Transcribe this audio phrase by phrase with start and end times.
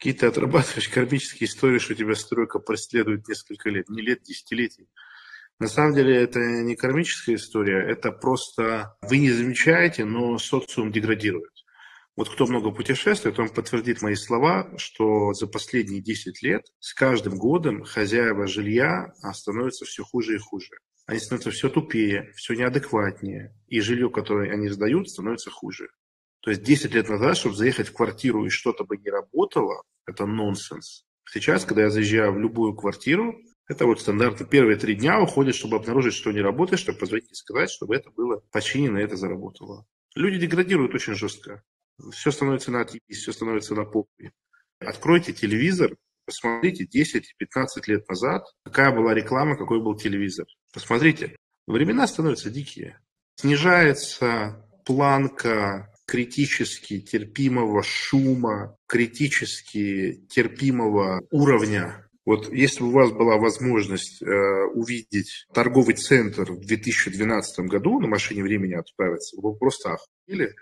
[0.00, 4.88] Какие ты отрабатываешь кармические истории, что тебя стройка преследует несколько лет, не лет, десятилетий.
[5.58, 11.52] На самом деле это не кармическая история, это просто вы не замечаете, но социум деградирует.
[12.16, 17.36] Вот кто много путешествует, он подтвердит мои слова, что за последние 10 лет с каждым
[17.36, 20.78] годом хозяева жилья становятся все хуже и хуже.
[21.04, 25.90] Они становятся все тупее, все неадекватнее, и жилье, которое они сдают, становится хуже.
[26.40, 30.26] То есть 10 лет назад, чтобы заехать в квартиру и что-то бы не работало, это
[30.26, 31.04] нонсенс.
[31.30, 33.36] Сейчас, когда я заезжаю в любую квартиру,
[33.68, 37.34] это вот стандартно первые три дня уходят, чтобы обнаружить, что не работает, чтобы позвонить и
[37.34, 39.86] сказать, чтобы это было починено, это заработало.
[40.16, 41.62] Люди деградируют очень жестко
[42.12, 44.32] все становится на отъебись, все становится на попе.
[44.78, 47.22] Откройте телевизор, посмотрите 10-15
[47.86, 50.46] лет назад, какая была реклама, какой был телевизор.
[50.72, 51.36] Посмотрите,
[51.66, 53.00] времена становятся дикие.
[53.36, 62.04] Снижается планка критически терпимого шума, критически терпимого уровня.
[62.26, 64.26] Вот если бы у вас была возможность э,
[64.74, 70.52] увидеть торговый центр в 2012 году на машине времени отправиться, вы бы просто охуели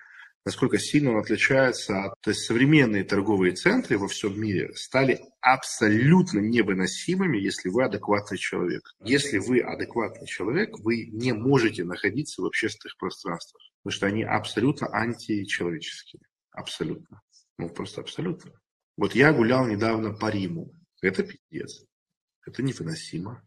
[0.48, 2.14] насколько сильно он отличается от...
[2.22, 8.80] То есть современные торговые центры во всем мире стали абсолютно невыносимыми, если вы адекватный человек.
[9.04, 14.86] Если вы адекватный человек, вы не можете находиться в общественных пространствах, потому что они абсолютно
[14.86, 16.22] античеловеческие.
[16.52, 17.20] Абсолютно.
[17.58, 18.50] Ну, просто абсолютно.
[18.96, 20.72] Вот я гулял недавно по Риму.
[21.02, 21.84] Это пиздец.
[22.46, 23.46] Это невыносимо.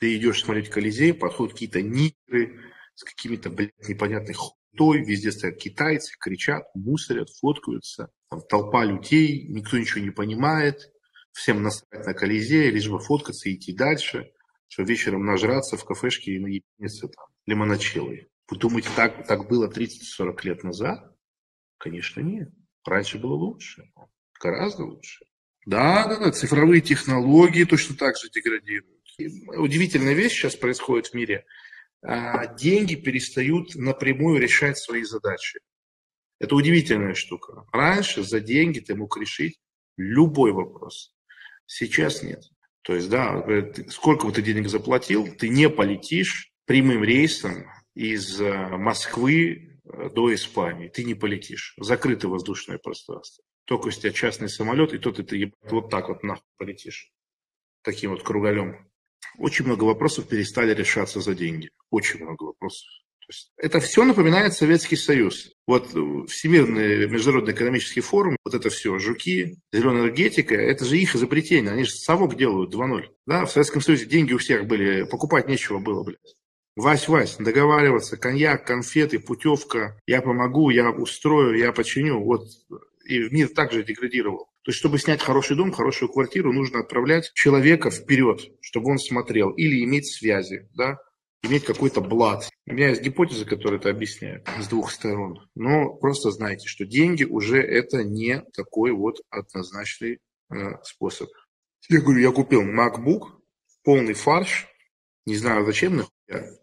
[0.00, 2.60] Ты идешь смотреть Колизей, подходят какие-то нигры
[2.96, 4.40] с какими-то, блядь, непонятных
[4.76, 8.10] той, везде стоят китайцы, кричат, мусорят, фоткаются.
[8.30, 10.92] Там толпа людей, никто ничего не понимает.
[11.32, 14.32] Всем насрать на Колизее, лишь бы фоткаться и идти дальше,
[14.68, 18.28] что вечером нажраться в кафешке и наебниться там лимоночелой.
[18.48, 21.16] Вы думаете, так, так было 30-40 лет назад?
[21.78, 22.50] Конечно, нет.
[22.84, 23.90] Раньше было лучше.
[24.40, 25.24] Гораздо лучше.
[25.66, 28.98] Да, да, да, цифровые технологии точно так же деградируют.
[29.56, 31.44] Удивительная вещь сейчас происходит в мире–
[32.02, 35.60] деньги перестают напрямую решать свои задачи.
[36.38, 37.66] Это удивительная штука.
[37.72, 39.58] Раньше за деньги ты мог решить
[39.96, 41.14] любой вопрос.
[41.66, 42.42] Сейчас нет.
[42.82, 43.44] То есть, да,
[43.88, 50.32] сколько бы ты денег заплатил, ты не полетишь прямым рейсом из э, Москвы э, до
[50.34, 50.88] Испании.
[50.88, 51.74] Ты не полетишь.
[51.78, 53.44] Закрытое воздушное пространство.
[53.66, 57.12] Только у тебя частный самолет, и то ты, ты вот так вот нахуй полетишь.
[57.82, 58.89] Таким вот кругалем.
[59.38, 61.70] Очень много вопросов перестали решаться за деньги.
[61.90, 62.86] Очень много вопросов.
[63.56, 65.52] Это все напоминает Советский Союз.
[65.66, 71.14] Вот э, Всемирный международный экономический форум, вот это все, жуки, зеленая энергетика, это же их
[71.14, 71.72] изобретение.
[71.72, 73.04] Они же совок делают 2.0.
[73.26, 76.18] Да, в Советском Союзе деньги у всех были, покупать нечего было, блядь.
[76.76, 82.20] Вась, Вась, договариваться, коньяк, конфеты, путевка, я помогу, я устрою, я починю.
[82.22, 82.46] Вот
[83.10, 84.46] и мир также деградировал.
[84.62, 89.50] То есть, чтобы снять хороший дом, хорошую квартиру, нужно отправлять человека вперед, чтобы он смотрел,
[89.50, 90.98] или иметь связи, да,
[91.42, 92.48] иметь какой-то блат.
[92.66, 95.48] У меня есть гипотеза, которая это объясняет с двух сторон.
[95.54, 100.18] Но просто знайте, что деньги уже это не такой вот однозначный
[100.52, 100.54] э,
[100.84, 101.28] способ.
[101.88, 103.40] Я говорю, я купил MacBook,
[103.82, 104.68] полный фарш,
[105.26, 106.59] не знаю зачем, нахуя,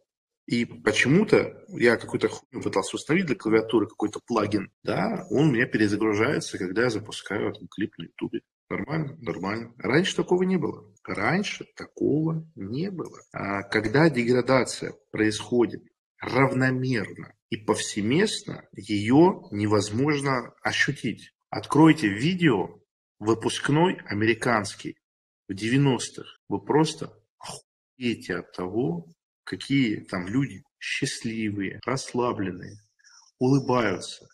[0.48, 4.72] и почему-то я какую-то хуйню пытался установить для клавиатуры, какой-то плагин.
[4.82, 8.42] Да, он у меня перезагружается, когда я запускаю там, клип на ютубе.
[8.70, 9.74] Нормально, нормально.
[9.78, 10.94] Раньше такого не было.
[11.04, 13.20] Раньше такого не было.
[13.34, 15.84] А когда деградация происходит
[16.20, 21.34] равномерно и повсеместно, ее невозможно ощутить.
[21.50, 22.80] Откройте видео
[23.20, 24.98] выпускной американский
[25.50, 26.24] в 90-х.
[26.48, 29.10] Вы просто охуеете от того,
[29.48, 32.78] какие там люди счастливые, расслабленные,
[33.40, 34.28] улыбаются.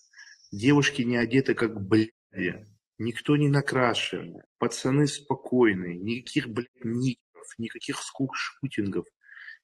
[0.51, 2.66] Девушки не одеты как бляди,
[2.97, 9.06] никто не накрашен, пацаны спокойные, никаких, блядь, ников, никаких скук-шутингов,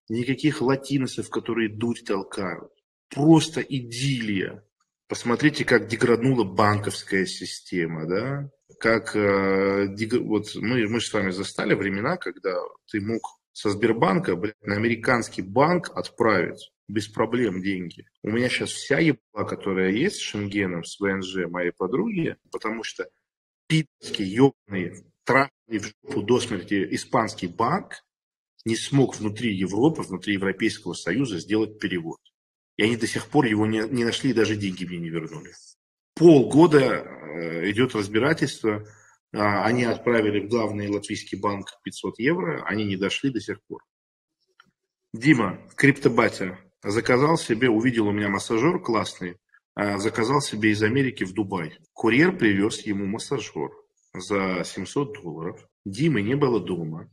[0.08, 2.72] никаких латиносов, которые дурь толкают.
[3.10, 4.64] Просто идиллия.
[5.08, 8.52] Посмотрите, как деграднула банковская система, да?
[8.80, 9.88] Как э,
[10.20, 12.56] вот мы, мы же с вами застали времена, когда
[12.92, 18.06] ты мог со Сбербанка, блядь, на американский банк отправить без проблем деньги.
[18.24, 23.10] У меня сейчас вся ебла, которая есть с Шенгеном, с ВНЖ моей подруги, потому что
[23.68, 28.04] питерский ебаный, трахный в жопу до смерти испанский банк
[28.66, 32.20] не смог внутри Европы, внутри Европейского Союза сделать перевод.
[32.78, 35.52] И они до сих пор его не, не нашли даже деньги мне не вернули.
[36.16, 38.86] Полгода э, идет разбирательство,
[39.32, 43.84] они отправили в главный латвийский банк 500 евро, они не дошли до сих пор.
[45.14, 49.38] Дима, криптобатя, заказал себе, увидел у меня массажер классный,
[49.76, 51.78] а, заказал себе из Америки в Дубай.
[51.94, 53.72] Курьер привез ему массажер.
[54.14, 55.68] за 700 долларов.
[55.86, 57.10] Димы не было дома.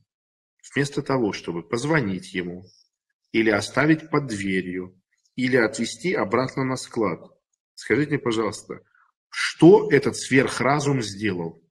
[0.75, 2.65] Вместо того, чтобы позвонить ему,
[3.33, 4.99] или оставить под дверью,
[5.37, 7.21] или отвезти обратно на склад.
[7.75, 8.81] Скажите, пожалуйста,
[9.29, 11.63] что этот сверхразум сделал?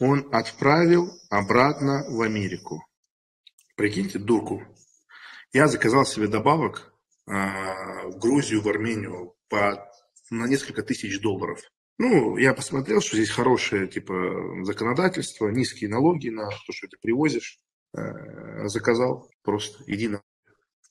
[0.00, 2.84] Он отправил обратно в Америку.
[3.76, 4.62] Прикиньте, дурку.
[5.52, 6.92] Я заказал себе добавок
[7.26, 9.90] э, в Грузию, в Армению по,
[10.30, 11.60] на несколько тысяч долларов.
[11.98, 17.58] Ну, я посмотрел, что здесь хорошее типа законодательство, низкие налоги на то, что ты привозишь.
[17.96, 20.22] Э, заказал просто, иди на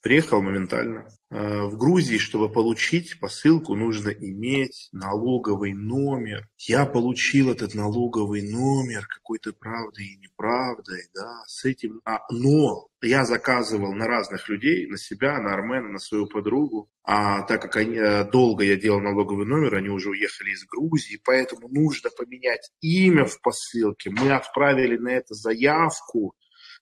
[0.01, 1.07] Приехал моментально.
[1.29, 6.47] Э, в Грузии, чтобы получить посылку, нужно иметь налоговый номер.
[6.57, 11.99] Я получил этот налоговый номер какой-то правдой и неправдой, да, с этим.
[12.05, 16.89] А, но я заказывал на разных людей, на себя, на Армена, на свою подругу.
[17.03, 21.19] А так как они, э, долго я делал налоговый номер, они уже уехали из Грузии,
[21.25, 24.11] поэтому нужно поменять имя в посылке.
[24.11, 26.35] Мы отправили на это заявку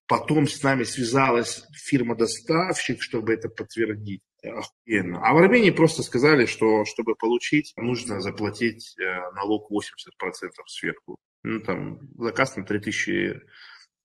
[0.07, 4.21] Потом с нами связалась фирма-доставщик, чтобы это подтвердить.
[4.43, 5.25] Охуенно.
[5.25, 11.17] А в Армении просто сказали, что чтобы получить, нужно заплатить э, налог 80% сверху.
[11.43, 13.41] Ну, там, заказ на 3000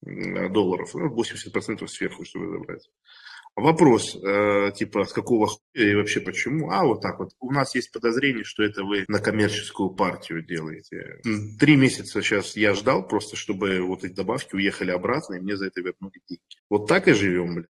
[0.02, 2.88] долларов, 80% ну, сверху, чтобы забрать.
[3.56, 6.70] Вопрос, э, типа, с какого хуя и вообще почему?
[6.70, 7.30] А, вот так вот.
[7.40, 11.20] У нас есть подозрение, что это вы на коммерческую партию делаете.
[11.58, 15.66] Три месяца сейчас я ждал просто, чтобы вот эти добавки уехали обратно, и мне за
[15.66, 16.42] это вернули деньги.
[16.70, 17.66] Вот так и живем, блядь.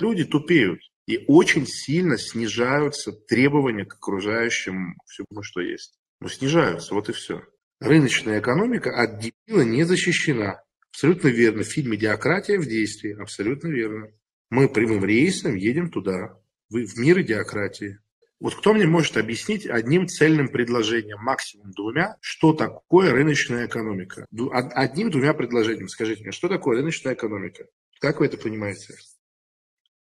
[0.00, 0.80] Люди тупеют.
[1.06, 5.98] И очень сильно снижаются требования к окружающим всему, что есть.
[6.20, 7.42] Ну, снижаются, вот и все.
[7.80, 10.62] Рыночная экономика от дебила не защищена.
[10.90, 11.62] Абсолютно верно.
[11.62, 13.20] В фильме «Диократия в действии».
[13.20, 14.08] Абсолютно верно.
[14.50, 16.38] Мы прямым рейсом едем туда,
[16.68, 17.98] в мир идиократии.
[18.38, 24.26] Вот кто мне может объяснить одним цельным предложением, максимум двумя, что такое рыночная экономика?
[24.52, 27.66] Одним-двумя предложениями скажите мне, что такое рыночная экономика?
[27.98, 28.94] Как вы это понимаете?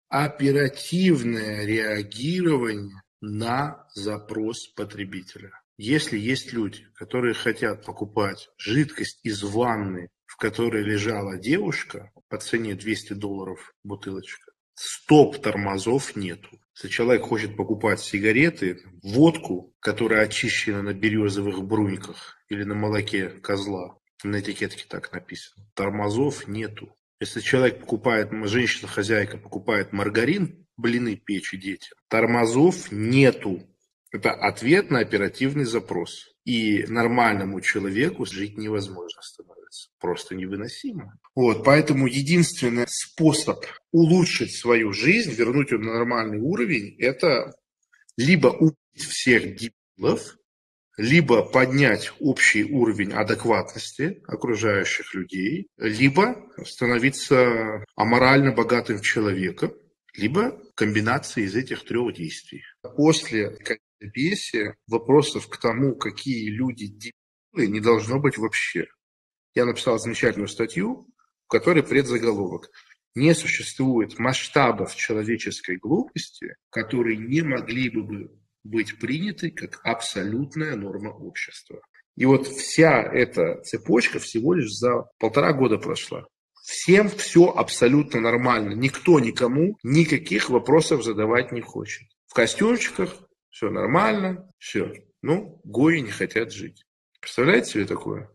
[0.09, 5.51] Оперативное реагирование на запрос потребителя.
[5.77, 12.75] Если есть люди, которые хотят покупать жидкость из ванны в которой лежала девушка по цене
[12.75, 16.59] 200 долларов бутылочка, стоп-тормозов нету.
[16.75, 23.97] Если человек хочет покупать сигареты, водку, которая очищена на березовых бруньках или на молоке козла,
[24.23, 26.95] на этикетке так написано, тормозов нету.
[27.21, 33.63] Если человек покупает, женщина-хозяйка покупает маргарин, блины печь и детям, тормозов нету.
[34.11, 36.27] Это ответ на оперативный запрос.
[36.43, 39.54] И нормальному человеку жить невозможно становится.
[39.99, 41.17] Просто невыносимо.
[41.35, 47.53] Вот, поэтому единственный способ улучшить свою жизнь, вернуть ее на нормальный уровень, это
[48.17, 50.37] либо убить всех дебилов,
[50.97, 59.73] либо поднять общий уровень адекватности окружающих людей, либо становиться аморально богатым человеком,
[60.13, 62.63] либо комбинация из этих трех действий.
[62.95, 63.57] После
[64.13, 68.87] пьесе вопросов к тому, какие люди дебилы, не должно быть вообще.
[69.55, 71.07] Я написал замечательную статью,
[71.45, 72.69] в которой предзаголовок.
[73.15, 81.79] Не существует масштабов человеческой глупости, которые не могли бы быть приняты как абсолютная норма общества.
[82.17, 86.25] И вот вся эта цепочка всего лишь за полтора года прошла.
[86.61, 88.73] Всем все абсолютно нормально.
[88.73, 92.07] Никто никому никаких вопросов задавать не хочет.
[92.27, 93.15] В костюмчиках,
[93.49, 94.93] все нормально, все.
[95.21, 96.85] Ну, гои не хотят жить.
[97.21, 98.29] Представляете себе такое?